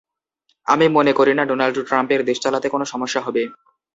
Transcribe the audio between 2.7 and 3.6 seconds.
কোনো সমস্যা হবে।